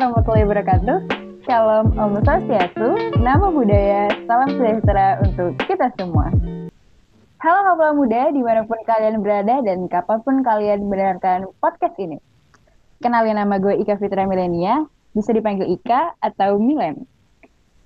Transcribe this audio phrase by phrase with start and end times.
[0.00, 0.96] warahmatullahi wabarakatuh.
[1.44, 2.88] Shalom Om Swastiastu,
[3.20, 6.32] nama budaya, salam sejahtera untuk kita semua.
[7.44, 12.16] Halo ngobrol muda, di mana pun kalian berada dan kapan pun kalian mendengarkan podcast ini.
[13.04, 17.04] Kenalin nama gue Ika Fitra Milenia, bisa dipanggil Ika atau Milen.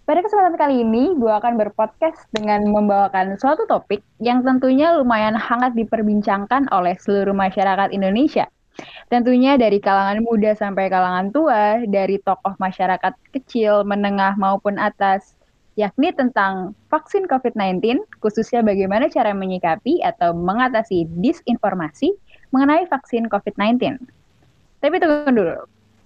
[0.06, 5.74] Pada kesempatan kali ini, gue akan berpodcast dengan membawakan suatu topik yang tentunya lumayan hangat
[5.74, 8.46] diperbincangkan oleh seluruh masyarakat Indonesia–
[9.12, 15.38] Tentunya dari kalangan muda sampai kalangan tua, dari tokoh masyarakat kecil, menengah maupun atas,
[15.74, 22.14] yakni tentang vaksin COVID-19, khususnya bagaimana cara menyikapi atau mengatasi disinformasi
[22.54, 23.98] mengenai vaksin COVID-19.
[24.78, 25.58] Tapi tunggu dulu,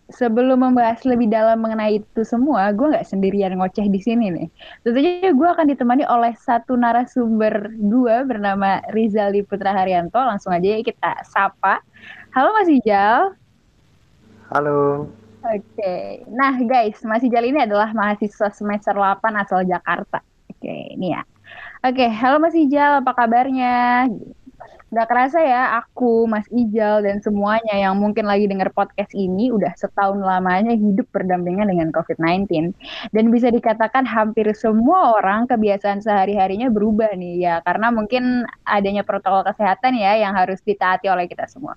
[0.09, 4.48] sebelum membahas lebih dalam mengenai itu semua, gue nggak sendirian ngoceh di sini nih.
[4.80, 10.16] Tentunya gue akan ditemani oleh satu narasumber gue bernama Rizali Putra Haryanto.
[10.16, 11.84] Langsung aja kita sapa.
[12.28, 13.32] Halo Mas Ijal.
[14.52, 15.09] Halo.
[15.41, 16.29] Oke, okay.
[16.29, 20.21] nah guys, Mas Ijal ini adalah mahasiswa semester 8 asal Jakarta.
[20.52, 21.24] Oke, okay, ini ya.
[21.80, 22.10] Oke, okay.
[22.12, 24.12] halo Mas Ijal, apa kabarnya?
[24.93, 29.73] Gak kerasa ya, aku, Mas Ijal, dan semuanya yang mungkin lagi denger podcast ini udah
[29.80, 32.76] setahun lamanya hidup berdampingan dengan COVID-19.
[33.09, 39.49] Dan bisa dikatakan hampir semua orang kebiasaan sehari-harinya berubah nih ya, karena mungkin adanya protokol
[39.49, 41.73] kesehatan ya yang harus ditaati oleh kita semua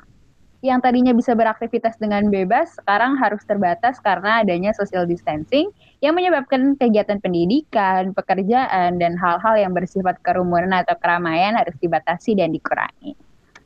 [0.61, 5.73] yang tadinya bisa beraktivitas dengan bebas sekarang harus terbatas karena adanya social distancing
[6.05, 12.53] yang menyebabkan kegiatan pendidikan, pekerjaan, dan hal-hal yang bersifat kerumunan atau keramaian harus dibatasi dan
[12.53, 13.17] dikurangi.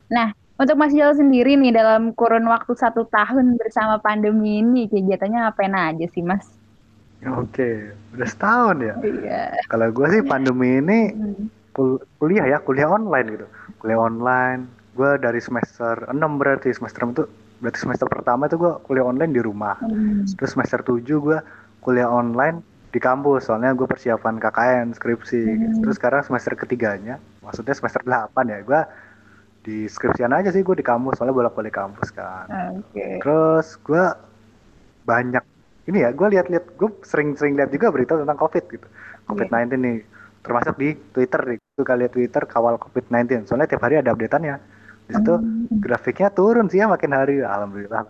[0.08, 5.44] Nah, untuk Mas Jal sendiri nih dalam kurun waktu satu tahun bersama pandemi ini kegiatannya
[5.44, 6.48] ngapain aja sih Mas?
[7.28, 8.94] Oke, udah setahun ya.
[9.04, 9.44] Iya.
[9.68, 11.76] Kalau gue sih pandemi ini hmm.
[12.16, 13.46] kuliah ya, kuliah online gitu.
[13.84, 17.24] Kuliah online, gue dari semester 6 berarti semester 6 itu
[17.60, 20.32] berarti semester pertama itu gue kuliah online di rumah hmm.
[20.40, 21.38] terus semester 7 gue
[21.84, 25.84] kuliah online di kampus soalnya gue persiapan KKN skripsi hmm.
[25.84, 28.80] terus sekarang semester ketiganya maksudnya semester 8 ya gue
[29.66, 32.48] di skripsian aja sih gue di kampus soalnya bolak balik kampus kan
[32.80, 33.20] okay.
[33.20, 34.04] terus gue
[35.04, 35.44] banyak
[35.86, 38.86] ini ya gue lihat-lihat gue sering-sering lihat juga berita tentang covid gitu
[39.26, 39.78] covid 19 yeah.
[39.78, 39.96] nih
[40.46, 44.75] termasuk di Twitter nih gue kali Twitter kawal covid 19 soalnya tiap hari ada updateannya
[45.06, 45.78] di situ hmm.
[45.78, 47.42] grafiknya turun sih ya makin hari.
[47.42, 48.06] Alhamdulillah.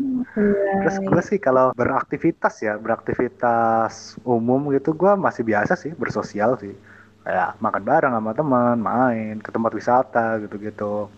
[0.00, 0.80] Yeah.
[0.80, 6.72] terus gue sih kalau beraktivitas ya beraktivitas umum gitu gue masih biasa sih bersosial sih.
[7.20, 11.12] Kayak makan bareng sama teman main ke tempat wisata gitu-gitu.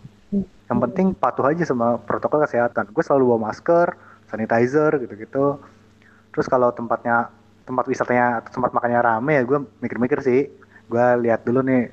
[0.67, 2.91] Yang penting patuh aja sama protokol kesehatan.
[2.91, 3.95] Gue selalu bawa masker
[4.27, 5.61] sanitizer gitu-gitu.
[6.33, 7.31] Terus kalau tempatnya
[7.63, 10.51] tempat wisatanya atau tempat makannya rame ya gue mikir-mikir sih.
[10.91, 11.93] Gue lihat dulu nih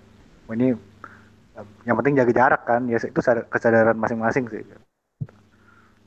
[0.50, 0.74] ini
[1.88, 2.86] yang penting jaga jarak kan.
[2.88, 4.64] Ya itu kesadaran masing-masing sih.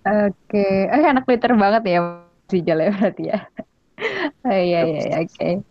[0.02, 0.34] Oke.
[0.50, 0.90] Okay.
[0.90, 1.98] eh anak Twitter banget ya
[2.50, 3.40] si Jale berarti ya.
[4.42, 5.16] Oh, iya iya, iya.
[5.22, 5.62] Oke.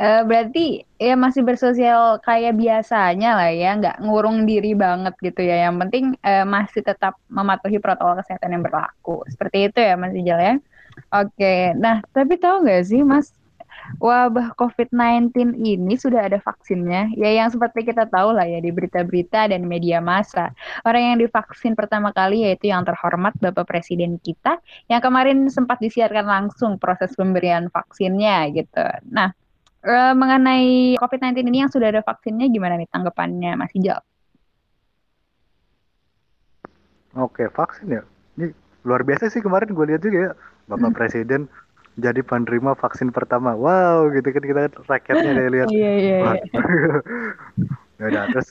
[0.00, 5.68] Eh, berarti ya masih bersosial kayak biasanya lah ya nggak ngurung diri banget gitu ya.
[5.68, 9.20] Yang penting uh, masih tetap mematuhi protokol kesehatan yang berlaku.
[9.28, 10.54] Seperti itu ya Mas Ijal ya.
[11.12, 11.36] Oke.
[11.36, 11.60] Okay.
[11.76, 13.36] nah tapi tahu nggak sih Mas
[14.00, 17.12] wabah COVID-19 ini sudah ada vaksinnya.
[17.16, 20.52] Ya yang seperti kita tahu lah ya di berita-berita dan media massa.
[20.82, 24.58] Orang yang divaksin pertama kali yaitu yang terhormat Bapak Presiden kita
[24.88, 28.84] yang kemarin sempat disiarkan langsung proses pemberian vaksinnya gitu.
[29.10, 29.32] Nah,
[29.84, 34.00] e, mengenai COVID-19 ini yang sudah ada vaksinnya gimana nih tanggapannya Mas Hijau?
[37.14, 38.02] Oke, vaksin ya.
[38.34, 38.50] Ini
[38.82, 40.32] luar biasa sih kemarin gue lihat juga ya
[40.68, 40.96] Bapak hmm.
[40.96, 41.40] Presiden
[41.94, 43.54] jadi penerima vaksin pertama.
[43.54, 45.68] Wow, gitu kan kita rakyatnya dari lihat.
[45.70, 46.32] Iya, iya, iya.
[48.02, 48.50] ya udah terus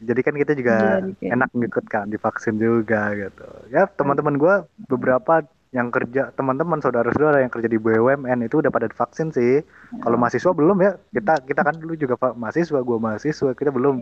[0.00, 3.48] jadi kan kita juga iya, enak ngikut kan divaksin juga gitu.
[3.68, 4.54] Ya, teman-teman gue
[4.88, 9.60] beberapa yang kerja teman-teman saudara-saudara yang kerja di BUMN itu udah pada divaksin sih.
[10.00, 10.22] Kalau iya.
[10.24, 10.96] mahasiswa belum ya.
[11.12, 14.00] Kita kita kan dulu juga mahasiswa, gue mahasiswa, kita belum.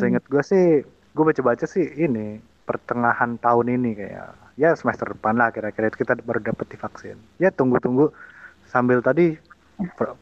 [0.00, 5.50] Seingat gue sih, gue baca-baca sih ini pertengahan tahun ini kayak ya semester depan lah
[5.50, 8.12] kira-kira kita baru dapat divaksin ya tunggu-tunggu
[8.68, 9.36] sambil tadi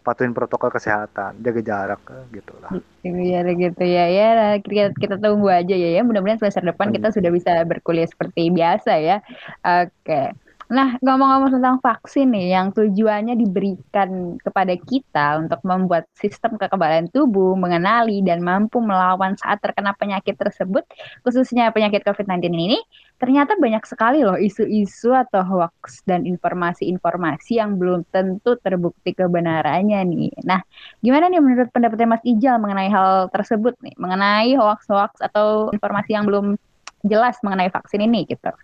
[0.06, 2.00] patuhin protokol kesehatan jaga jarak
[2.32, 2.72] gitu lah.
[3.04, 4.06] Iya gitu ya.
[4.08, 4.28] Ya
[4.62, 6.02] kita, kita tunggu aja ya ya.
[6.06, 9.16] Mudah-mudahan semester depan kita sudah bisa berkuliah seperti biasa ya.
[9.60, 9.92] Oke.
[10.00, 10.26] okay.
[10.70, 17.58] Nah, ngomong-ngomong tentang vaksin nih, yang tujuannya diberikan kepada kita untuk membuat sistem kekebalan tubuh
[17.58, 20.86] mengenali dan mampu melawan saat terkena penyakit tersebut,
[21.26, 22.78] khususnya penyakit COVID-19 ini,
[23.18, 30.30] ternyata banyak sekali loh isu-isu atau hoax dan informasi-informasi yang belum tentu terbukti kebenarannya nih.
[30.46, 30.62] Nah,
[31.02, 36.30] gimana nih menurut pendapatnya Mas Ijal mengenai hal tersebut nih, mengenai hoax-hoax atau informasi yang
[36.30, 36.54] belum
[37.02, 38.54] jelas mengenai vaksin ini gitu?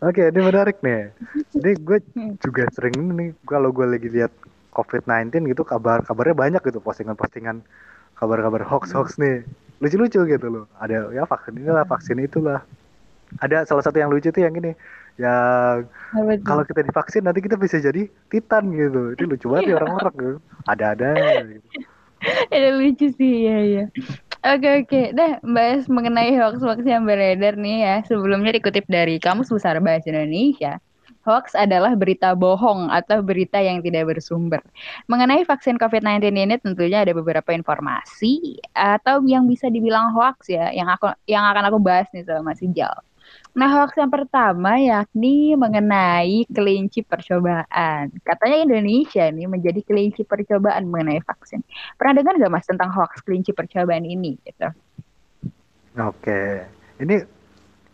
[0.00, 1.12] Oke, ini menarik nih.
[1.52, 1.98] Jadi gue
[2.40, 4.32] juga sering nih kalau gue lagi lihat
[4.72, 7.60] COVID-19 gitu kabar-kabarnya banyak gitu postingan-postingan
[8.16, 9.44] kabar-kabar hoax-hoax nih.
[9.84, 10.64] Lucu-lucu gitu loh.
[10.80, 12.64] Ada ya vaksin inilah, vaksin itulah.
[13.44, 14.72] Ada salah satu yang lucu tuh yang ini.
[15.20, 15.92] Yang
[16.48, 19.12] kalau kita divaksin nanti kita bisa jadi titan gitu.
[19.20, 20.36] Ini lucu banget ya orang-orang gitu.
[20.64, 21.10] Ada-ada
[21.44, 21.68] gitu.
[22.56, 23.84] Ada lucu sih ya ya.
[24.40, 27.96] Oke oke, deh bahas mengenai hoax-hoax yang beredar nih ya.
[28.08, 30.80] Sebelumnya dikutip dari Kamus Besar Bahasa Indonesia.
[31.28, 34.64] Hoax adalah berita bohong atau berita yang tidak bersumber.
[35.12, 40.88] Mengenai vaksin COVID-19 ini tentunya ada beberapa informasi atau yang bisa dibilang hoax ya yang
[40.88, 42.96] aku yang akan aku bahas nih sama Mas Ijal.
[43.50, 48.14] Nah, hoax yang pertama yakni mengenai kelinci percobaan.
[48.22, 51.66] Katanya Indonesia ini menjadi kelinci percobaan mengenai vaksin.
[51.98, 54.38] Pernah dengar nggak Mas tentang hoax kelinci percobaan ini?
[54.46, 54.68] Gitu?
[55.98, 56.62] Oke,
[57.02, 57.26] ini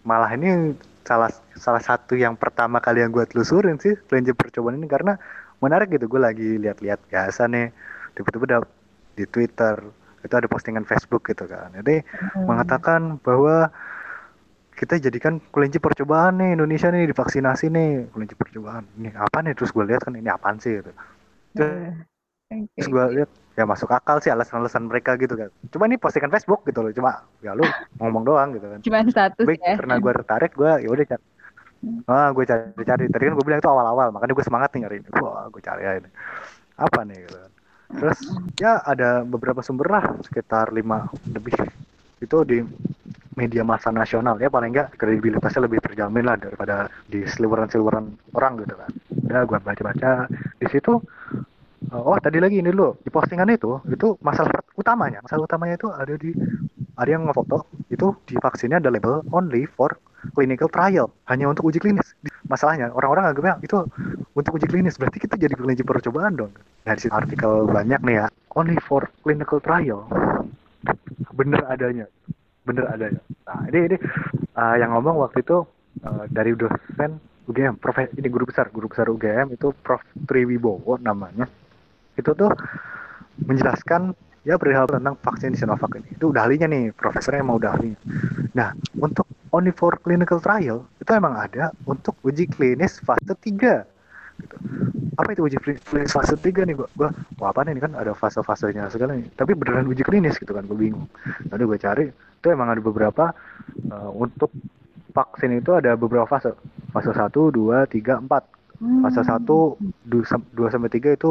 [0.04, 0.76] malah ini
[1.08, 5.16] salah salah satu yang pertama kali yang gue telusurin sih kelinci percobaan ini karena
[5.64, 6.04] menarik gitu.
[6.04, 7.72] Gue lagi lihat-lihat biasa nih,
[8.12, 8.68] tiba-tiba
[9.16, 9.80] di Twitter
[10.20, 11.72] itu ada postingan Facebook gitu kan.
[11.72, 12.44] Jadi hmm.
[12.44, 13.72] mengatakan bahwa
[14.76, 18.12] kita jadikan kelinci percobaan nih Indonesia nih divaksinasi nih.
[18.12, 18.84] Kelinci percobaan.
[19.00, 19.56] Ini apa nih?
[19.56, 20.92] Terus gue lihat kan ini apaan sih gitu.
[21.56, 21.96] Terus,
[22.52, 22.68] okay.
[22.76, 25.48] terus gue lihat ya masuk akal sih alasan-alasan mereka gitu kan.
[25.72, 26.92] Cuma ini postingan Facebook gitu loh.
[26.92, 27.64] Cuma ya lu
[27.96, 28.78] ngomong doang gitu kan.
[28.84, 29.80] Cuma status Baik, ya.
[29.80, 31.24] karena gue tertarik gue ya udah cari.
[31.76, 32.00] Hmm.
[32.08, 34.96] ah gue cari cari tadi kan gue bilang itu awal-awal makanya gue semangat nih nyari
[35.20, 36.10] wah gue cari aja ini
[36.80, 37.50] apa nih gitu kan.
[37.86, 38.18] Terus
[38.56, 41.52] ya ada beberapa sumber lah sekitar lima lebih.
[42.16, 42.64] Itu di
[43.36, 48.74] media massa nasional ya paling enggak kredibilitasnya lebih terjamin lah daripada di seliweran-seliweran orang gitu
[48.74, 48.90] kan.
[49.28, 50.24] Ya gua baca-baca.
[50.56, 50.96] Di situ
[51.92, 55.20] uh, oh tadi lagi ini dulu di postingan itu itu masalah utamanya.
[55.20, 56.32] Masalah utamanya itu ada di
[56.96, 59.92] ada yang ngefoto itu di vaksinnya ada label only for
[60.32, 62.16] clinical trial hanya untuk uji klinis.
[62.48, 63.84] Masalahnya orang-orang anggapnya itu
[64.32, 66.56] untuk uji klinis berarti kita jadi kelinci percobaan dong.
[66.88, 70.08] Nah di artikel banyak nih ya only for clinical trial.
[71.36, 72.08] Bener adanya
[72.66, 73.96] bener adanya nah ini ini
[74.58, 75.62] uh, yang ngomong waktu itu
[76.02, 77.94] uh, dari dosen UGM prof.
[77.94, 80.02] ini guru besar guru besar UGM itu Prof.
[80.26, 81.46] Triwibowo namanya.
[82.18, 82.50] Itu tuh
[83.46, 86.10] menjelaskan ya perihal tentang vaksin Sinovac ini.
[86.10, 87.98] Itu udah ahlinya nih profesornya mau udah ahlinya.
[88.58, 93.86] Nah untuk only for clinical trial itu emang ada untuk uji klinis fase 3
[94.36, 94.56] gitu
[95.16, 97.08] apa itu uji klinis fase 3 nih gua gua
[97.40, 99.28] wah apa nih kan ada fase-fasenya segala nih.
[99.32, 101.08] Tapi beneran uji klinis gitu kan gua bingung.
[101.48, 103.32] Lalu gue cari itu emang ada beberapa
[103.90, 104.52] uh, untuk
[105.16, 106.52] vaksin itu ada beberapa fase.
[106.92, 111.30] Fase 1, 2, 3, 4 fase 1 2 sampai 3 itu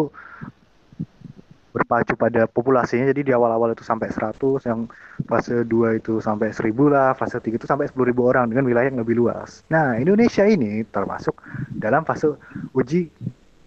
[1.76, 3.06] berpacu pada populasinya.
[3.12, 4.88] Jadi di awal-awal itu sampai 100 yang
[5.28, 9.04] fase 2 itu sampai 1000 lah fase 3 itu sampai 10.000 orang dengan wilayah yang
[9.04, 9.62] lebih luas.
[9.68, 11.36] Nah Indonesia ini termasuk
[11.76, 12.34] dalam fase
[12.72, 13.12] uji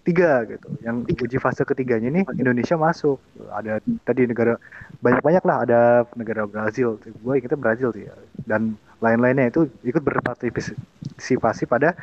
[0.09, 0.65] tiga gitu.
[0.81, 3.21] Yang uji fase ketiganya ini Indonesia masuk.
[3.53, 3.77] Ada
[4.09, 4.57] tadi negara
[5.05, 5.57] banyak-banyak lah.
[5.69, 5.79] Ada
[6.17, 6.97] negara Brazil.
[7.21, 8.15] Gue ingetnya Brazil sih ya.
[8.49, 8.73] Dan
[9.05, 11.93] lain-lainnya itu ikut berpartisipasi pada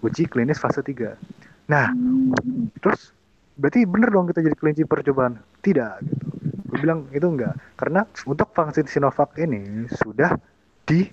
[0.00, 1.12] uji klinis fase 3.
[1.68, 1.92] Nah,
[2.80, 3.12] terus
[3.60, 5.36] berarti bener dong kita jadi kelinci percobaan?
[5.60, 6.26] Tidak gitu.
[6.72, 7.54] Gue bilang itu enggak.
[7.76, 10.34] Karena untuk vaksin Sinovac ini sudah
[10.88, 11.04] di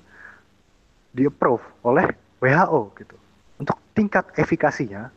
[1.12, 2.08] di approve oleh
[2.40, 3.16] WHO gitu.
[3.60, 5.12] Untuk tingkat efikasinya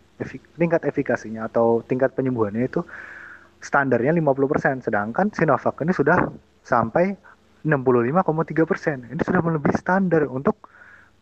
[0.57, 2.83] tingkat efikasinya atau tingkat penyembuhannya itu
[3.63, 6.19] standarnya 50%, sedangkan Sinovac ini sudah
[6.67, 7.15] sampai
[7.63, 9.15] 65,3%.
[9.15, 10.67] Ini sudah melebihi standar untuk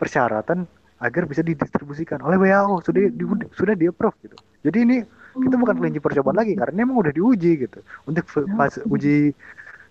[0.01, 0.65] persyaratan
[1.01, 4.37] agar bisa didistribusikan oleh WHO sudah di, sudah di approve gitu.
[4.65, 4.97] Jadi ini
[5.37, 7.81] kita bukan kelinci percobaan lagi karena ini emang udah diuji gitu.
[8.09, 9.33] Untuk fase uji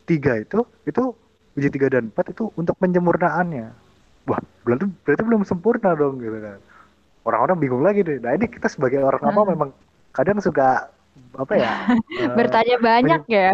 [0.09, 1.13] tiga itu itu
[1.57, 3.67] uji tiga dan empat itu untuk penyempurnaannya.
[4.29, 6.61] Wah, berarti berarti belum sempurna dong gitu kan
[7.27, 8.19] orang-orang bingung lagi deh.
[8.21, 9.49] Nah ini kita sebagai orang apa hmm.
[9.55, 9.69] memang
[10.13, 10.91] kadang suka
[11.38, 11.71] apa ya
[12.38, 13.49] bertanya uh, banyak ya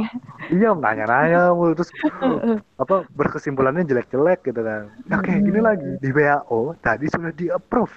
[0.48, 1.91] iya nanya-nanya terus
[2.84, 5.67] apa berkesimpulannya jelek-jelek gitu kan nah kayak gini hmm.
[5.67, 7.93] lagi di WHO tadi sudah di approve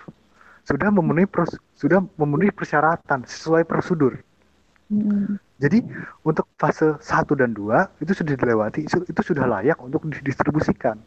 [0.67, 4.19] sudah memenuhi pros sudah memenuhi persyaratan sesuai prosedur
[4.91, 5.39] hmm.
[5.63, 5.79] jadi
[6.27, 10.99] untuk fase 1 dan 2 itu sudah dilewati itu sudah layak untuk didistribusikan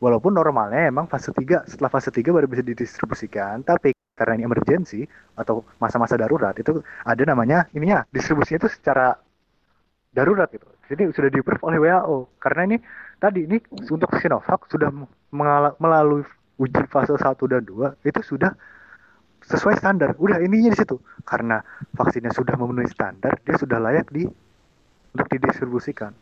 [0.00, 5.04] Walaupun normalnya emang fase 3, setelah fase 3 baru bisa didistribusikan, tapi karena ini emergency
[5.36, 9.16] atau masa-masa darurat itu ada namanya ininya distribusinya itu secara
[10.12, 10.64] darurat gitu.
[10.88, 12.76] Jadi sudah di oleh WHO karena ini
[13.20, 13.56] tadi ini
[13.92, 14.88] untuk Sinovac sudah
[15.76, 16.24] melalui
[16.56, 18.52] uji fase 1 dan 2 itu sudah
[19.44, 20.16] sesuai standar.
[20.16, 21.00] Udah ininya di situ.
[21.24, 21.60] Karena
[21.96, 24.24] vaksinnya sudah memenuhi standar, dia sudah layak di
[25.12, 26.12] untuk didistribusikan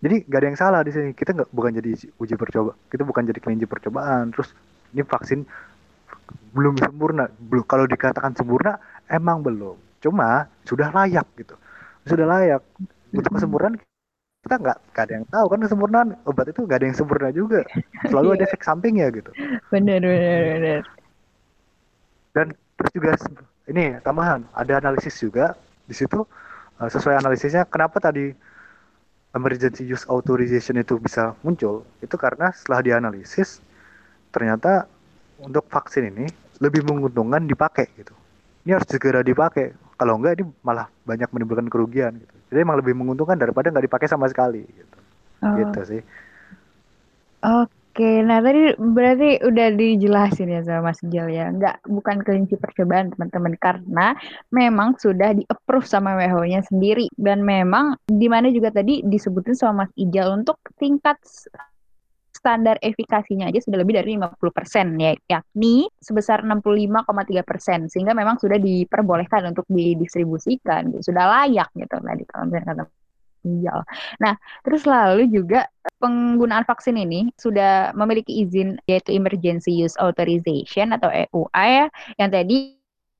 [0.00, 3.22] jadi gak ada yang salah di sini kita nggak bukan jadi uji percoba kita bukan
[3.26, 4.52] jadi kelinci percobaan terus
[4.92, 5.44] ini vaksin
[6.56, 7.28] belum sempurna.
[7.36, 8.80] Belum kalau dikatakan sempurna
[9.12, 9.76] emang belum.
[10.00, 11.54] Cuma sudah layak gitu.
[12.08, 12.62] Sudah layak.
[13.12, 13.76] Untuk kesempurnaan
[14.46, 17.60] kita nggak ada yang tahu kan kesempurnaan obat itu nggak ada yang sempurna juga.
[18.08, 18.48] Selalu ada iya.
[18.48, 19.30] efek sampingnya gitu.
[19.68, 20.82] Benar benar benar.
[22.32, 23.10] Dan terus juga
[23.66, 25.56] ini tambahan ada analisis juga
[25.88, 26.22] di situ
[26.78, 28.30] uh, sesuai analisisnya kenapa tadi
[29.36, 33.60] emergency use authorization itu bisa muncul itu karena setelah dianalisis
[34.32, 34.88] ternyata
[35.38, 36.26] untuk vaksin ini
[36.64, 38.16] lebih menguntungkan dipakai gitu.
[38.64, 39.76] Ini harus segera dipakai.
[39.96, 42.34] Kalau enggak ini malah banyak menimbulkan kerugian gitu.
[42.52, 44.98] Jadi emang lebih menguntungkan daripada nggak dipakai sama sekali gitu.
[45.44, 45.52] Oh.
[45.60, 46.02] gitu sih.
[47.44, 51.48] Oke Oke, nah tadi berarti udah dijelasin ya sama Mas Jal ya.
[51.48, 53.56] Nggak, bukan kelinci percobaan teman-teman.
[53.56, 54.12] Karena
[54.52, 57.08] memang sudah di-approve sama WHO-nya sendiri.
[57.16, 61.16] Dan memang di mana juga tadi disebutin sama Mas Ijal untuk tingkat
[62.36, 67.88] standar efikasinya aja sudah lebih dari 50% ya, yakni sebesar 65,3%.
[67.88, 71.00] Sehingga memang sudah diperbolehkan untuk didistribusikan.
[71.00, 73.05] Sudah layak gitu tadi kalau misalnya kata
[73.46, 73.86] ginjal.
[74.18, 74.34] Nah,
[74.66, 75.70] terus lalu juga
[76.02, 81.86] penggunaan vaksin ini sudah memiliki izin yaitu Emergency Use Authorization atau EUA ya,
[82.18, 82.74] yang tadi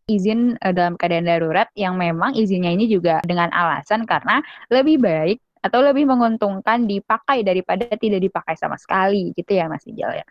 [0.07, 5.39] izin uh, dalam keadaan darurat yang memang izinnya ini juga dengan alasan karena lebih baik
[5.67, 10.27] atau lebih menguntungkan dipakai daripada tidak dipakai sama sekali gitu ya Mas Ijal ya.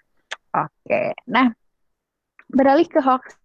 [0.56, 1.12] Oke.
[1.28, 1.52] Nah,
[2.48, 3.36] beralih ke hoax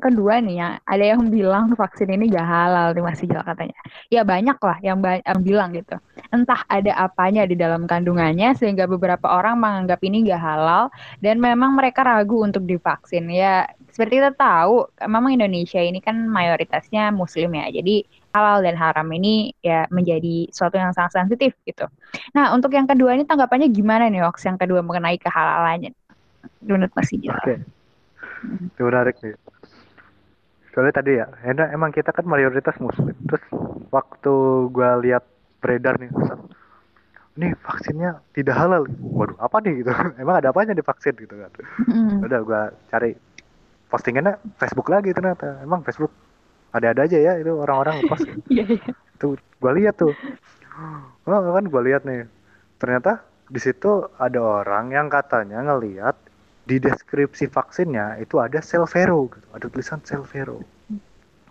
[0.00, 3.76] kedua nih ya, ada yang bilang vaksin ini gak halal nih masih jelas katanya.
[4.08, 6.00] Ya banyak lah yang, ba yang bilang gitu.
[6.32, 10.88] Entah ada apanya di dalam kandungannya sehingga beberapa orang menganggap ini gak halal
[11.20, 13.28] dan memang mereka ragu untuk divaksin.
[13.28, 17.68] Ya seperti kita tahu, memang Indonesia ini kan mayoritasnya muslim ya.
[17.68, 21.84] Jadi halal dan haram ini ya menjadi suatu yang sangat sensitif gitu.
[22.32, 25.92] Nah untuk yang kedua ini tanggapannya gimana nih hoax yang kedua mengenai kehalalannya?
[26.64, 27.36] Menurut Mas Ijal.
[27.36, 27.60] Oke.
[28.72, 28.82] Okay.
[28.82, 29.34] Menarik nih
[30.72, 33.14] soalnya tadi ya enak emang kita kan mayoritas muslim.
[33.28, 33.44] Terus
[33.92, 34.34] waktu
[34.72, 35.24] gue lihat
[35.60, 36.10] beredar nih
[37.40, 38.84] ini vaksinnya tidak halal.
[39.00, 39.92] Waduh apa nih gitu?
[40.22, 41.50] Emang ada apanya di vaksin gitu kan?
[41.88, 42.28] Mm.
[42.28, 42.62] udah gue
[42.92, 43.10] cari
[43.88, 45.64] postingannya Facebook lagi ternyata.
[45.64, 46.12] Emang Facebook
[46.72, 48.96] ada-ada aja ya itu orang-orang post yeah, yeah.
[49.20, 50.12] tuh gue lihat tuh.
[51.28, 52.28] Oh kan gue lihat nih.
[52.76, 56.16] Ternyata di situ ada orang yang katanya ngelihat
[56.62, 59.46] di deskripsi vaksinnya itu ada sel vero gitu.
[59.50, 60.62] ada tulisan sel vero.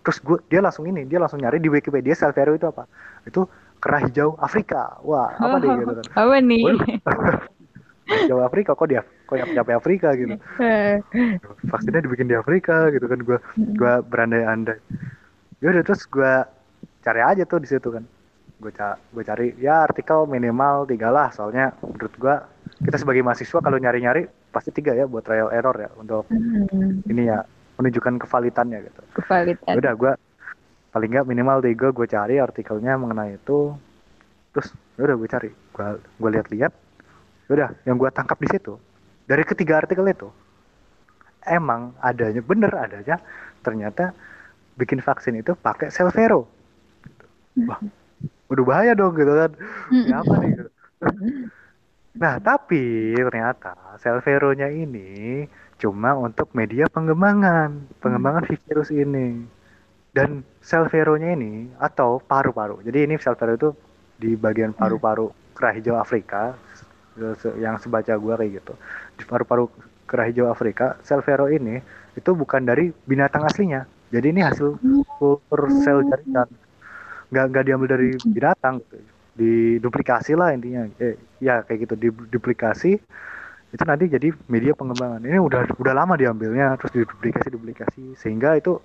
[0.02, 2.88] Terus gue dia langsung ini dia langsung nyari di Wikipedia sel vero itu apa?
[3.28, 3.44] Itu
[3.82, 4.98] kerah hijau Afrika.
[5.04, 6.06] Wah apa deh gitu kan.
[6.16, 6.64] Apa nih?
[8.02, 10.36] Hijau Afrika kok dia kok yang nyampe Afrika gitu.
[11.70, 13.20] Vaksinnya dibikin di Afrika gitu kan.
[13.22, 14.80] Gue gue berandai-andai.
[15.62, 16.32] Yaudah terus gue
[17.04, 18.04] cari aja tuh di situ kan.
[18.58, 21.30] Gue ca gue cari ya artikel minimal tiga lah.
[21.30, 22.34] Soalnya menurut gue
[22.82, 27.08] kita sebagai mahasiswa kalau nyari-nyari pasti tiga ya buat trial error ya untuk hmm.
[27.08, 27.40] ini ya
[27.80, 29.00] menunjukkan kevalitannya gitu.
[29.16, 29.74] Kevalitan.
[29.80, 30.12] Udah gue
[30.92, 33.72] paling nggak minimal tiga gue cari artikelnya mengenai itu
[34.52, 34.68] terus
[35.00, 36.72] udah gue cari gue gue lihat-lihat
[37.48, 38.76] udah yang gue tangkap di situ
[39.24, 40.28] dari ketiga artikel itu
[41.48, 43.16] emang adanya bener adanya
[43.64, 44.12] ternyata
[44.76, 46.44] bikin vaksin itu pakai sel vero
[47.64, 47.80] wah
[48.52, 49.52] udah bahaya dong gitu kan
[50.12, 50.70] apa nih gitu.
[52.12, 55.48] Nah, tapi ternyata sel veronya ini
[55.80, 59.48] cuma untuk media pengembangan, pengembangan si virus ini.
[60.12, 62.84] Dan sel veronya ini atau paru-paru.
[62.84, 63.68] Jadi ini sel vero itu
[64.20, 66.52] di bagian paru-paru kerah hijau Afrika
[67.56, 68.76] yang sebaca gua kayak gitu.
[69.16, 69.72] Di paru-paru
[70.04, 71.80] kerah hijau Afrika, sel vero ini
[72.12, 73.88] itu bukan dari binatang aslinya.
[74.12, 74.76] Jadi ini hasil
[75.16, 76.48] kultur sel jaringan.
[77.32, 80.88] Nggak, nggak diambil dari binatang gitu diduplikasi lah intinya.
[81.00, 83.00] Eh, ya kayak gitu diduplikasi
[83.72, 85.24] itu nanti jadi media pengembangan.
[85.24, 88.76] Ini udah udah lama diambilnya terus diduplikasi duplikasi sehingga itu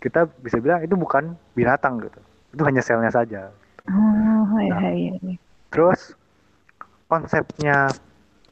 [0.00, 2.20] kita bisa bilang itu bukan binatang gitu.
[2.56, 3.52] Itu hanya selnya saja.
[3.86, 5.38] Oh iya, nah, iya, iya.
[5.70, 6.18] terus
[7.06, 7.86] konsepnya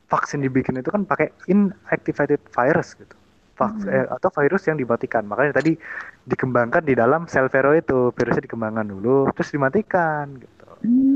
[0.07, 3.17] vaksin dibikin itu kan pakai inactivated virus gitu.
[3.55, 3.95] Vaks, hmm.
[3.95, 5.23] eh, atau virus yang dimatikan.
[5.27, 5.79] Makanya tadi
[6.27, 10.69] dikembangkan di dalam sel vero itu virusnya dikembangkan dulu terus dimatikan gitu.
[10.83, 11.14] Hmm.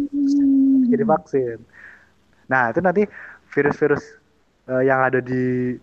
[0.89, 1.59] Jadi vaksin.
[2.49, 3.03] Nah itu nanti
[3.53, 4.03] virus-virus
[4.69, 5.77] uh, yang ada di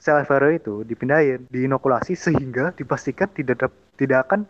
[0.00, 3.68] sel vero itu dipindahin, diinokulasi sehingga dipastikan tidak
[4.00, 4.48] tidak akan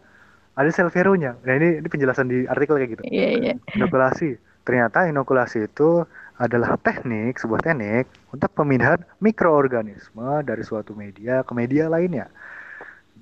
[0.54, 1.35] ada sel veronya.
[1.42, 3.02] Nah ini, ini penjelasan di artikel kayak gitu.
[3.07, 3.57] Yeah, yeah.
[3.75, 4.38] Inokulasi.
[4.62, 6.04] Ternyata inokulasi itu
[6.38, 12.30] adalah teknik, sebuah teknik untuk pemindahan mikroorganisme dari suatu media ke media lainnya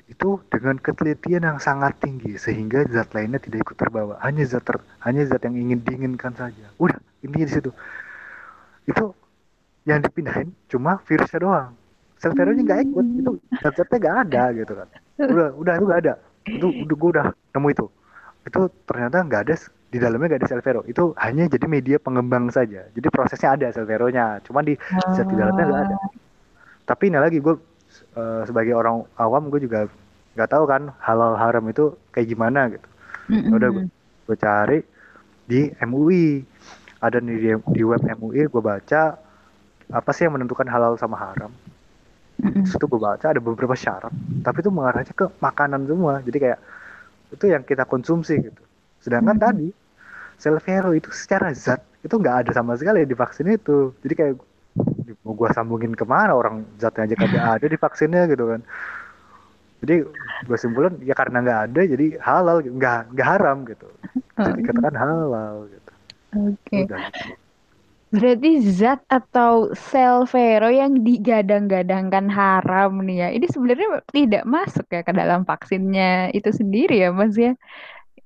[0.08, 4.16] itu dengan ketelitian yang sangat tinggi sehingga zat lainnya tidak ikut terbawa.
[4.24, 6.72] Hanya zat ter, hanya zat yang ingin diinginkan saja.
[6.80, 7.70] Udah intinya di situ.
[8.88, 9.12] Itu
[9.84, 11.72] yang dipindahin cuma virusnya doang.
[12.18, 14.88] Sel Vero-nya nggak ikut itu zat-zatnya nggak ada gitu kan.
[15.22, 16.14] Udah udah itu nggak ada.
[16.48, 17.86] Itu udah gue udah nemu itu.
[18.48, 19.54] Itu ternyata nggak ada
[19.88, 22.88] di dalamnya nggak ada sel Vero itu hanya jadi media pengembang saja.
[22.96, 24.72] Jadi prosesnya ada sel Vero-nya cuma di
[25.12, 25.96] zat di dalamnya nggak ada.
[26.88, 27.54] Tapi ini lagi gue
[28.18, 29.86] uh, sebagai orang awam gue juga
[30.34, 32.88] nggak tahu kan halal haram itu kayak gimana gitu
[33.30, 33.56] mm-hmm.
[33.56, 33.84] udah gue,
[34.26, 34.78] gue cari
[35.48, 36.42] di MUI
[36.98, 39.02] ada di di web MUI gue baca
[39.88, 41.50] apa sih yang menentukan halal sama haram
[42.42, 42.66] mm-hmm.
[42.66, 46.60] itu gue baca ada beberapa syarat tapi itu mengarahnya ke makanan semua jadi kayak
[47.38, 48.62] itu yang kita konsumsi gitu
[49.02, 49.54] sedangkan mm-hmm.
[49.54, 49.68] tadi
[50.38, 54.34] sel vero itu secara zat itu nggak ada sama sekali di vaksin itu jadi kayak
[55.24, 58.60] mau gue sambungin ke mana orang zatnya aja kagak ada di vaksinnya gitu kan
[59.78, 59.96] jadi
[60.46, 63.88] gue simpulin ya karena nggak ada jadi halal nggak nggak haram gitu
[64.34, 65.92] jadi katakan halal gitu
[66.34, 66.82] oke okay.
[66.86, 66.94] gitu.
[68.08, 75.04] berarti zat atau sel vero yang digadang-gadangkan haram nih ya ini sebenarnya tidak masuk ya
[75.04, 77.52] ke dalam vaksinnya itu sendiri ya mas ya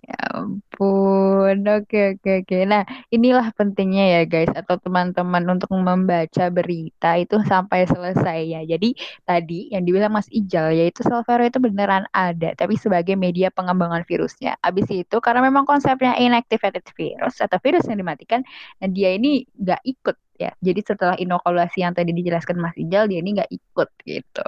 [0.03, 2.57] Ya ampun, oke oke oke.
[2.67, 2.83] Nah,
[3.15, 8.61] inilah pentingnya ya guys atau teman-teman untuk membaca berita itu sampai selesai ya.
[8.67, 14.03] Jadi tadi yang dibilang Mas Ijal yaitu Salvero itu beneran ada, tapi sebagai media pengembangan
[14.03, 14.59] virusnya.
[14.67, 18.43] Abis itu karena memang konsepnya inactivated virus atau virus yang dimatikan,
[18.83, 20.17] nah dia ini nggak ikut
[20.49, 20.51] ya.
[20.59, 24.47] Jadi setelah inokulasi yang tadi dijelaskan Mas Ijal, dia ini nggak ikut gitu.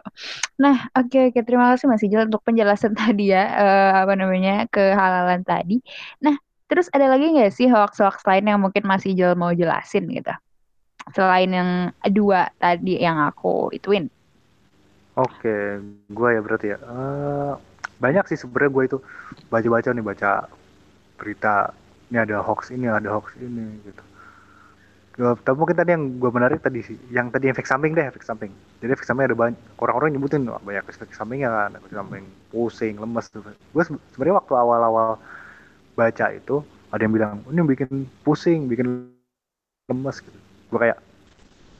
[0.58, 1.42] Nah, oke okay, okay.
[1.46, 5.78] terima kasih Mas Ijal untuk penjelasan tadi ya uh, apa namanya kehalalan tadi.
[6.20, 6.34] Nah,
[6.66, 10.34] terus ada lagi nggak sih hoax-hoax lain yang mungkin Mas Ijal mau jelasin gitu?
[11.12, 11.70] Selain yang
[12.10, 14.08] dua tadi yang aku ituin.
[15.14, 15.78] Oke,
[16.10, 16.78] gue ya berarti ya.
[16.82, 17.54] Uh,
[18.02, 18.98] banyak sih sebenarnya gue itu
[19.48, 20.30] baca-baca nih baca
[21.14, 21.70] berita
[22.10, 24.02] ini ada hoax ini ada hoax ini gitu
[25.14, 28.50] tapi mungkin tadi yang gue menarik tadi sih yang tadi efek samping deh efek samping.
[28.82, 32.98] Jadi efek samping ada banyak orang-orang nyebutin oh, banyak efek sampingnya kan efek samping pusing
[32.98, 35.22] lemes gue sebenarnya waktu awal-awal
[35.94, 39.06] baca itu ada yang bilang ini bikin pusing bikin
[39.86, 40.38] lemes gitu.
[40.74, 40.98] Gue kayak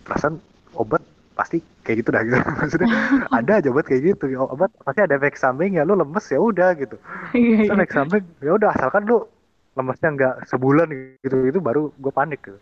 [0.07, 0.38] perasaan
[0.79, 1.03] obat
[1.35, 2.38] pasti kayak gitu dah gitu.
[2.62, 2.88] Maksudnya
[3.42, 6.70] ada aja obat kayak gitu obat pasti ada efek samping ya lu lemes ya udah
[6.79, 6.94] gitu.
[7.35, 7.70] Iya, iya.
[7.75, 9.27] efek samping ya udah asalkan lu
[9.75, 10.87] lemesnya nggak sebulan
[11.18, 12.59] gitu itu baru gue panik gitu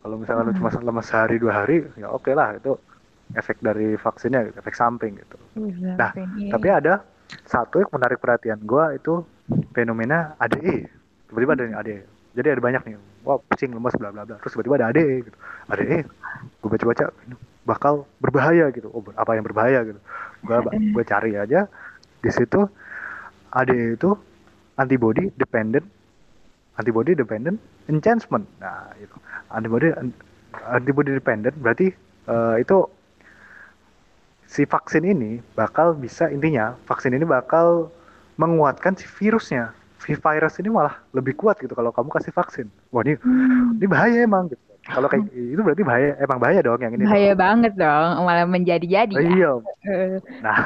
[0.00, 0.56] kalau misalnya hmm.
[0.56, 2.72] lu cuma lemas sehari dua hari ya oke okay lah itu
[3.36, 5.36] efek dari vaksinnya efek samping gitu.
[5.54, 6.50] Iya, nah iya.
[6.50, 6.94] tapi ada
[7.46, 9.22] satu yang menarik perhatian gue itu
[9.70, 10.88] fenomena ADE
[11.30, 12.02] tiba-tiba ada ADE
[12.34, 14.36] jadi ada banyak nih wah pusing lemas bla bla bla.
[14.42, 15.36] Terus tiba-tiba ada ADE gitu.
[15.70, 15.96] ADE
[16.40, 17.04] gue baca-baca
[17.68, 18.88] bakal berbahaya gitu.
[18.90, 20.00] Oh apa yang berbahaya gitu.
[20.42, 20.56] Gue
[20.96, 21.70] gue cari aja.
[22.20, 22.66] Di situ
[23.54, 24.10] ADE itu
[24.80, 25.84] antibody dependent
[26.80, 27.60] antibody dependent
[27.92, 29.12] enhancement nah itu
[29.50, 29.90] antibody
[30.70, 31.94] antibody dependent berarti
[32.30, 32.86] uh, itu
[34.50, 37.86] si vaksin ini bakal bisa intinya vaksin ini bakal
[38.34, 39.70] menguatkan si virusnya.
[40.00, 42.66] Si virus ini malah lebih kuat gitu kalau kamu kasih vaksin.
[42.90, 43.78] Wah ini hmm.
[43.78, 44.58] ini bahaya emang gitu.
[44.90, 47.40] Kalau kayak itu berarti bahaya emang bahaya dong yang ini bahaya dong.
[47.44, 49.52] banget dong malah menjadi-jadi oh, iya.
[50.42, 50.58] Nah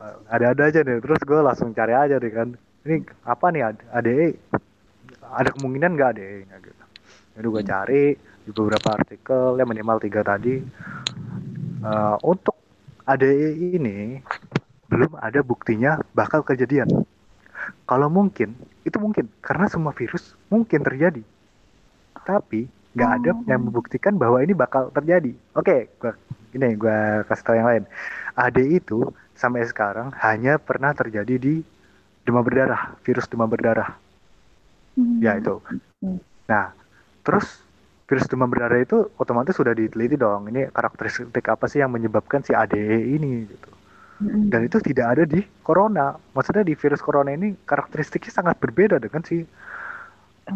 [0.34, 2.54] ada-ada aja nih terus gue langsung cari aja deh kan.
[2.86, 4.12] Ini apa nih ada
[5.30, 6.24] ada kemungkinan nggak ada
[7.40, 8.04] jadi gue cari
[8.44, 10.60] di beberapa artikel yang minimal tiga tadi
[11.80, 12.52] uh, untuk
[13.08, 14.20] ADE ini
[14.92, 17.08] belum ada buktinya bakal kejadian.
[17.88, 18.52] Kalau mungkin,
[18.84, 21.24] itu mungkin karena semua virus mungkin terjadi.
[22.28, 23.40] Tapi nggak ada oh.
[23.48, 25.32] yang membuktikan bahwa ini bakal terjadi.
[25.56, 26.12] Oke, gua
[26.52, 27.84] ini gue kasih tahu yang lain.
[28.36, 31.64] ADE itu sampai sekarang hanya pernah terjadi di
[32.28, 33.96] demam berdarah, virus demam berdarah.
[35.00, 35.24] Hmm.
[35.24, 35.56] Ya itu.
[36.04, 36.20] Hmm.
[36.50, 36.74] Nah,
[37.22, 37.46] Terus
[38.10, 40.50] virus demam berdarah itu otomatis sudah diteliti dong.
[40.50, 43.70] Ini karakteristik apa sih yang menyebabkan si ADE ini gitu.
[44.20, 46.12] Dan itu tidak ada di corona.
[46.36, 49.40] Maksudnya di virus corona ini karakteristiknya sangat berbeda dengan si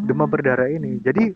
[0.04, 1.00] demam berdarah ini.
[1.00, 1.32] Jadi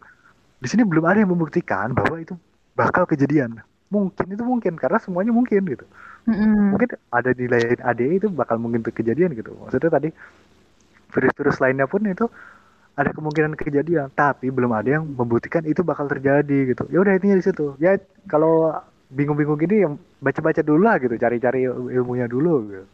[0.58, 2.36] di sini belum ada yang membuktikan bahwa itu
[2.76, 3.62] bakal kejadian.
[3.88, 5.86] Mungkin itu mungkin karena semuanya mungkin gitu.
[6.28, 6.64] Mm-hmm.
[6.76, 9.56] Mungkin ada di lain ADE itu bakal mungkin kejadian gitu.
[9.64, 10.12] Maksudnya tadi
[11.08, 12.28] virus-virus lainnya pun itu
[12.98, 16.82] ada kemungkinan kejadian tapi belum ada yang membuktikan itu bakal terjadi gitu.
[16.90, 17.78] Ya udah intinya di situ.
[17.78, 17.94] Ya
[18.26, 18.74] kalau
[19.14, 21.14] bingung-bingung gini yang baca-baca dulu lah gitu.
[21.14, 22.86] Cari-cari ilmunya dulu gitu.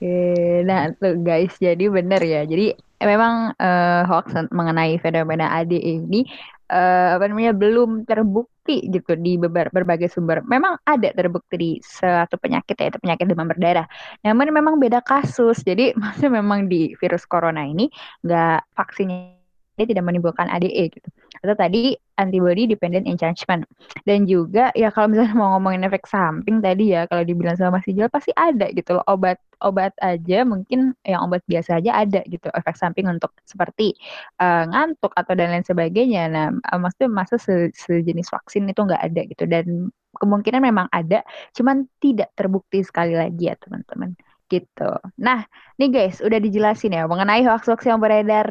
[0.00, 2.48] Oke, nah tuh guys, jadi bener ya.
[2.48, 2.72] Jadi
[3.04, 6.24] memang uh, hoax mengenai fenomena ADE ini
[6.72, 10.40] uh, apa namanya belum terbukti gitu di berbagai sumber.
[10.48, 13.84] Memang ada terbukti di suatu penyakit yaitu penyakit demam berdarah.
[14.24, 15.60] Namun memang beda kasus.
[15.60, 17.92] Jadi maksudnya memang di virus corona ini
[18.24, 19.39] nggak vaksinnya
[19.80, 21.08] dia tidak menimbulkan ADE gitu.
[21.40, 23.64] Atau tadi antibody dependent enhancement.
[24.04, 27.88] Dan juga ya kalau misalnya mau ngomongin efek samping tadi ya kalau dibilang sama Mas
[27.88, 32.52] Ijal pasti ada gitu loh obat obat aja mungkin yang obat biasa aja ada gitu
[32.52, 33.96] efek samping untuk seperti
[34.40, 36.28] uh, ngantuk atau dan lain sebagainya.
[36.28, 39.88] Nah, maksudnya masa se sejenis vaksin itu nggak ada gitu dan
[40.20, 41.22] kemungkinan memang ada,
[41.54, 44.12] cuman tidak terbukti sekali lagi ya teman-teman
[44.50, 44.90] gitu.
[45.16, 45.46] Nah,
[45.78, 48.50] nih guys, udah dijelasin ya mengenai hoax-hoax yang beredar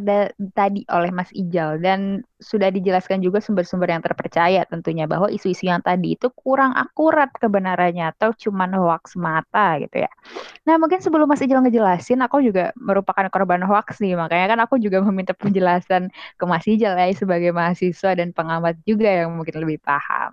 [0.56, 5.84] tadi oleh Mas Ijal dan sudah dijelaskan juga sumber-sumber yang terpercaya tentunya bahwa isu-isu yang
[5.84, 10.12] tadi itu kurang akurat kebenarannya atau cuma hoax semata gitu ya.
[10.64, 14.80] Nah, mungkin sebelum Mas Ijal ngejelasin, aku juga merupakan korban hoax nih, makanya kan aku
[14.80, 16.08] juga meminta penjelasan
[16.40, 20.32] ke Mas Ijal ya sebagai mahasiswa dan pengamat juga yang mungkin lebih paham.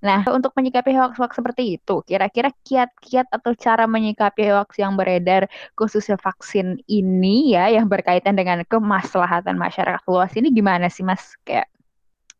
[0.00, 6.16] Nah, untuk menyikapi hoax-hoax seperti itu, kira-kira kiat-kiat atau cara menyikapi hoax yang beredar khususnya
[6.18, 11.68] vaksin ini ya yang berkaitan dengan kemaslahatan masyarakat luas ini gimana sih Mas kayak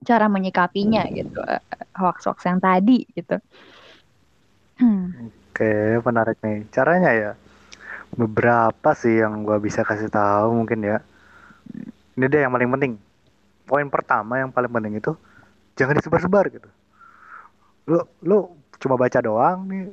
[0.05, 1.63] cara menyikapinya gitu eh,
[1.97, 3.41] hoax-hoax yang tadi gitu.
[4.79, 5.33] Hmm.
[5.51, 6.67] Oke, menarik nih.
[6.71, 7.33] Caranya ya
[8.15, 10.99] beberapa sih yang gua bisa kasih tahu mungkin ya.
[12.15, 12.93] Ini dia yang paling penting.
[13.65, 15.13] Poin pertama yang paling penting itu
[15.75, 16.69] jangan disebar-sebar gitu.
[17.89, 18.39] Lu lu
[18.79, 19.89] cuma baca doang nih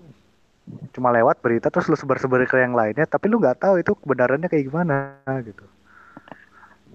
[0.95, 4.47] cuma lewat berita terus lu sebar-sebar ke yang lainnya tapi lu nggak tahu itu kebenarannya
[4.47, 5.65] kayak gimana gitu.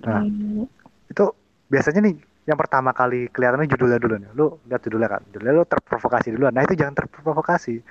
[0.07, 0.65] Nah hmm.
[1.11, 1.25] itu
[1.69, 2.15] biasanya nih
[2.47, 4.31] yang pertama kali kelihatannya judulnya dulu nih.
[4.39, 5.23] Lu lihat judulnya kan?
[5.35, 7.83] Judulnya lu terprovokasi dulu nah itu jangan terprovokasi.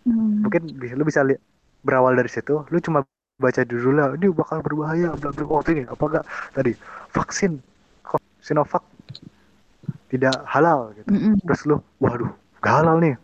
[0.00, 0.40] Hmm.
[0.40, 1.36] mungkin lu bisa li-
[1.84, 3.04] berawal dari situ lu cuma
[3.36, 6.24] baca judulnya ini bakal berbahaya bla bla oh ini apa enggak
[6.56, 6.72] tadi
[7.12, 7.60] vaksin
[8.40, 8.80] Sinovac
[10.08, 11.08] tidak halal gitu.
[11.12, 11.34] Mm -hmm.
[11.44, 12.32] terus lu waduh
[12.64, 13.14] gak halal nih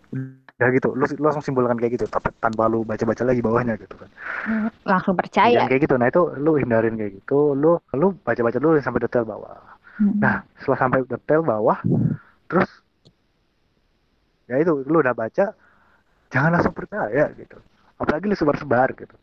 [0.57, 0.97] ya gitu.
[0.97, 4.11] Lu, lu langsung simpulkan kayak gitu tapi tanpa lu baca-baca lagi bawahnya gitu kan.
[4.49, 5.64] Hmm, langsung percaya.
[5.64, 5.95] Yang kayak gitu.
[6.01, 7.53] Nah itu lu hindarin kayak gitu.
[7.53, 9.57] Lu lu baca-baca dulu sampai detail bawah.
[9.97, 10.21] Hmm.
[10.21, 11.81] nah setelah sampai detail bawah
[12.53, 12.69] terus
[14.45, 15.57] ya itu lu udah baca
[16.33, 17.57] jangan langsung percaya gitu.
[17.97, 19.16] Apalagi lu sebar-sebar gitu.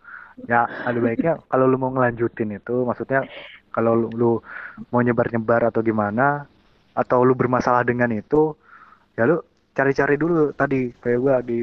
[0.50, 3.26] Ya ada baiknya kalau lu mau ngelanjutin itu maksudnya
[3.74, 4.32] kalau lu, lu
[4.90, 6.46] mau nyebar-nyebar atau gimana
[6.94, 8.54] atau lu bermasalah dengan itu
[9.18, 9.42] ya lu
[9.74, 10.94] cari-cari dulu tadi.
[11.02, 11.60] Kayak gue di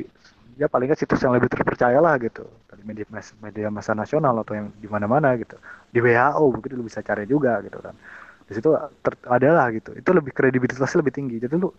[0.60, 2.44] ya paling nggak situs yang lebih terpercaya lah gitu.
[2.68, 3.06] Dari media
[3.40, 5.56] media masa nasional atau yang di mana-mana gitu.
[5.88, 7.96] Di WHO mungkin lu bisa cari juga gitu kan.
[8.44, 8.74] Di situ
[9.30, 9.94] adalah gitu.
[9.96, 11.38] Itu lebih kredibilitasnya lebih tinggi.
[11.38, 11.70] Jadi lu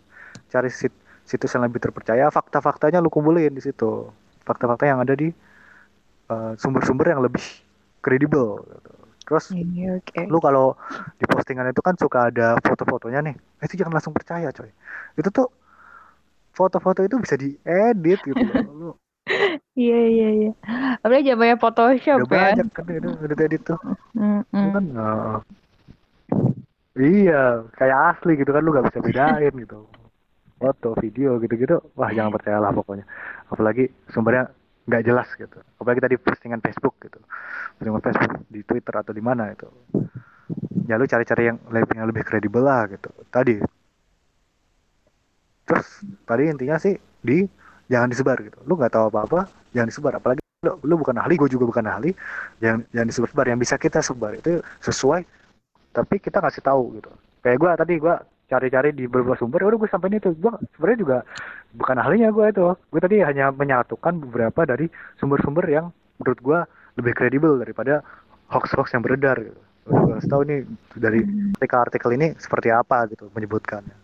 [0.48, 0.90] cari sit,
[1.28, 4.08] situs yang lebih terpercaya fakta-faktanya lu kumpulin di situ.
[4.42, 5.30] Fakta-fakta yang ada di
[6.32, 7.44] uh, sumber-sumber uh, yang lebih
[8.02, 8.92] kredibel gitu.
[9.22, 10.26] terus yeah, okay.
[10.26, 10.74] lu kalau
[11.14, 13.36] di postingan itu kan suka ada foto-fotonya nih.
[13.62, 14.68] Itu jangan langsung percaya coy.
[15.14, 15.46] Itu tuh
[16.52, 18.96] foto-foto itu bisa diedit gitu loh.
[19.72, 20.52] Iya iya iya.
[21.00, 22.42] Apalagi zamannya Photoshop Udah ya.
[22.52, 23.80] banyak kan itu udah edit tuh.
[24.18, 25.38] Mm kan uh,
[26.98, 29.86] iya kayak asli gitu kan lu gak bisa bedain gitu.
[30.62, 33.02] Foto, video gitu-gitu, wah jangan percaya lah pokoknya.
[33.50, 34.46] Apalagi sumbernya
[34.86, 35.58] nggak jelas gitu.
[35.82, 37.18] Apalagi tadi postingan Facebook gitu,
[37.78, 39.66] postingan Facebook di Twitter atau di mana itu.
[40.86, 43.10] Ya lu cari-cari yang lebih yang lebih kredibel lah gitu.
[43.26, 43.58] Tadi
[45.72, 45.88] terus
[46.28, 47.48] tadi intinya sih di
[47.88, 48.60] jangan disebar gitu.
[48.68, 49.40] Lu nggak tahu apa apa
[49.72, 50.12] jangan disebar.
[50.20, 52.12] Apalagi lu, lu bukan ahli gue juga bukan ahli
[52.60, 55.24] jangan jangan disebar sebar yang bisa kita sebar itu sesuai.
[55.96, 57.08] Tapi kita ngasih tahu gitu.
[57.40, 58.14] Kayak gue tadi gue
[58.52, 60.30] cari-cari di beberapa sumber ya udah gue sampai itu.
[60.36, 61.18] Gue sebenarnya juga
[61.72, 62.66] bukan ahlinya gue itu.
[62.92, 65.88] Gue tadi hanya menyatukan beberapa dari sumber-sumber yang
[66.20, 66.58] menurut gue
[67.00, 68.04] lebih kredibel daripada
[68.52, 69.60] hoax-hoax yang beredar gitu.
[69.88, 70.68] Gue tahu nih
[71.00, 71.24] dari
[71.56, 74.01] artikel-artikel ini seperti apa gitu menyebutkannya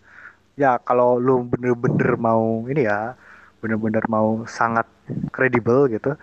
[0.58, 3.14] ya kalau lu bener-bener mau ini ya
[3.62, 4.90] bener-bener mau sangat
[5.30, 6.18] kredibel gitu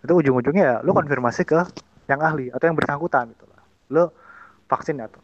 [0.00, 1.60] itu ujung-ujungnya ya lu konfirmasi ke
[2.08, 3.62] yang ahli atau yang bersangkutan gitu lah.
[3.92, 4.04] Lu
[4.68, 5.20] vaksin atau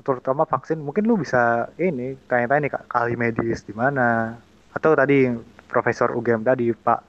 [0.00, 4.36] terutama vaksin mungkin lu bisa ini tanya-tanya nih kak ahli medis di mana?
[4.72, 5.28] Atau tadi
[5.68, 7.00] profesor UGM tadi Pak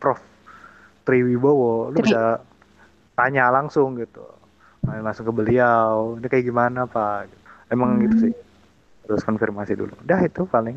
[0.00, 0.20] Prof.
[1.08, 2.40] Triwibowo lu bisa
[3.16, 4.24] tanya langsung gitu.
[4.84, 7.32] Langsung ke beliau ini kayak gimana Pak?
[7.72, 8.04] Emang gitu hmm.
[8.04, 8.47] gitu sih
[9.08, 9.96] terus konfirmasi dulu.
[10.04, 10.76] Udah itu paling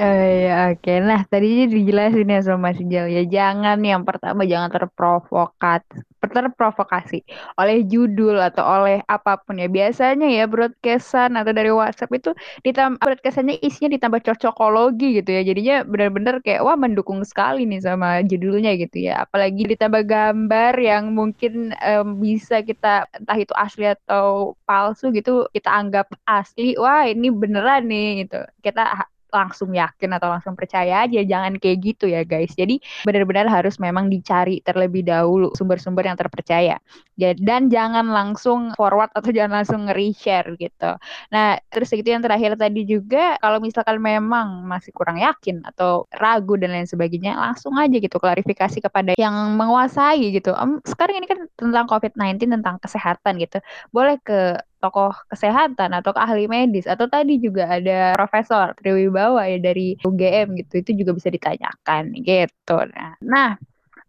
[0.00, 0.90] Oh iya, oke.
[1.04, 3.22] Nah, tadi dijelasin ya sama Mas Jal ya.
[3.28, 5.84] Jangan yang pertama jangan terprovokat,
[6.16, 7.20] terprovokasi
[7.60, 9.68] oleh judul atau oleh apa pun ya.
[9.68, 12.32] Biasanya ya broadcastan atau dari WhatsApp itu
[12.64, 15.44] ditambah broadcastannya isinya ditambah cocokologi gitu ya.
[15.44, 19.28] Jadinya benar-benar kayak wah mendukung sekali nih sama judulnya gitu ya.
[19.28, 25.68] Apalagi ditambah gambar yang mungkin um, bisa kita entah itu asli atau palsu gitu kita
[25.68, 26.80] anggap asli.
[26.80, 28.40] Wah, ini beneran nih gitu.
[28.64, 32.52] Kita langsung yakin atau langsung percaya aja jangan kayak gitu ya guys.
[32.52, 36.76] Jadi benar-benar harus memang dicari terlebih dahulu sumber-sumber yang terpercaya.
[37.16, 40.92] Dan jangan langsung forward atau jangan langsung nge-reshare gitu.
[41.32, 46.60] Nah terus itu yang terakhir tadi juga kalau misalkan memang masih kurang yakin atau ragu
[46.60, 50.52] dan lain sebagainya langsung aja gitu klarifikasi kepada yang menguasai gitu.
[50.84, 53.58] Sekarang ini kan tentang COVID-19 tentang kesehatan gitu.
[53.94, 59.94] Boleh ke tokoh kesehatan atau ahli medis atau tadi juga ada Profesor Triwibawa ya dari
[60.02, 62.76] UGM gitu itu juga bisa ditanyakan gitu.
[62.90, 63.50] Nah, nah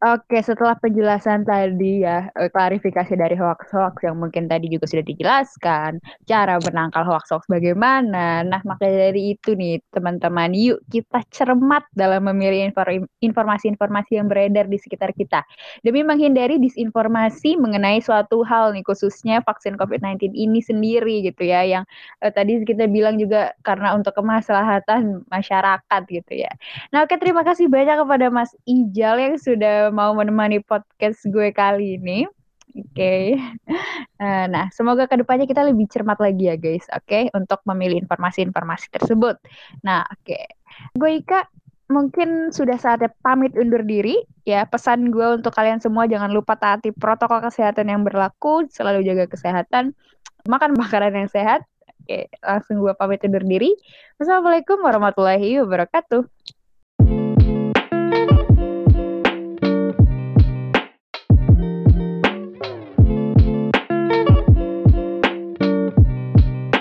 [0.03, 5.95] Oke, setelah penjelasan tadi ya, eh, klarifikasi dari hoax-hoax yang mungkin tadi juga sudah dijelaskan,
[6.27, 8.43] cara menangkal hoax-hoax bagaimana.
[8.43, 12.67] Nah, maka dari itu nih, teman-teman, yuk kita cermat dalam memilih
[13.23, 15.39] informasi-informasi yang beredar di sekitar kita.
[15.87, 21.87] Demi menghindari disinformasi mengenai suatu hal nih, khususnya vaksin COVID-19 ini sendiri gitu ya, yang
[22.19, 26.51] eh, tadi kita bilang juga karena untuk kemaslahatan masyarakat gitu ya.
[26.91, 32.01] Nah, oke terima kasih banyak kepada Mas Ijal yang sudah mau menemani podcast gue kali
[32.01, 32.25] ini.
[32.73, 32.89] Oke.
[32.97, 33.23] Okay.
[34.23, 37.27] Eh, nah, semoga ke depannya kita lebih cermat lagi ya guys, oke, okay?
[37.35, 39.35] untuk memilih informasi-informasi tersebut.
[39.83, 40.23] Nah, oke.
[40.23, 40.47] Okay.
[40.95, 41.43] Gue Ika,
[41.91, 44.23] mungkin sudah saatnya pamit undur diri.
[44.47, 49.27] Ya, pesan gue untuk kalian semua jangan lupa taati protokol kesehatan yang berlaku, selalu jaga
[49.27, 49.91] kesehatan,
[50.47, 51.67] makan makanan yang sehat.
[52.03, 53.75] Oke, langsung gue pamit undur diri.
[54.17, 56.62] Wassalamualaikum warahmatullahi wabarakatuh.